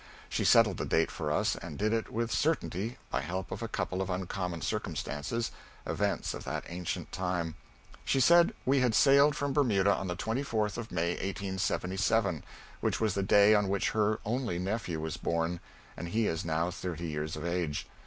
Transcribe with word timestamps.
She 0.29 0.43
settled 0.43 0.77
the 0.77 0.85
date 0.87 1.11
for 1.11 1.31
us, 1.31 1.55
and 1.57 1.77
did 1.77 1.93
it 1.93 2.11
with 2.11 2.31
certainty, 2.31 2.97
by 3.11 3.21
help 3.21 3.51
of 3.51 3.61
a 3.61 3.67
couple 3.67 4.01
of 4.01 4.09
uncommon 4.09 4.61
circumstances, 4.61 5.51
events 5.85 6.33
of 6.33 6.43
that 6.43 6.63
ancient 6.69 7.11
time. 7.11 7.53
She 8.03 8.19
said 8.19 8.55
we 8.65 8.79
had 8.79 8.95
sailed 8.95 9.35
from 9.35 9.53
Bermuda 9.53 9.93
on 9.93 10.07
the 10.07 10.15
24th 10.15 10.79
of 10.79 10.91
May, 10.91 11.11
1877, 11.11 12.43
which 12.79 12.99
was 12.99 13.13
the 13.13 13.21
day 13.21 13.53
on 13.53 13.67
which 13.69 13.91
her 13.91 14.19
only 14.25 14.57
nephew 14.57 14.99
was 14.99 15.17
born 15.17 15.59
and 15.95 16.07
he 16.07 16.25
is 16.25 16.43
now 16.43 16.71
thirty 16.71 17.05
years 17.05 17.35
of 17.35 17.45
age. 17.45 17.85